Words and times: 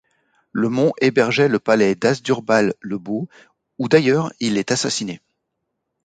Le 0.51 0.67
mont 0.67 0.93
hébergeait 0.99 1.47
le 1.47 1.59
palais 1.59 1.93
d'Hasdrubal 1.93 2.73
le 2.81 2.97
Beau, 2.97 3.29
où 3.77 3.87
d'ailleurs 3.87 4.33
il 4.39 4.57
est 4.57 4.71
assassiné. 4.71 5.21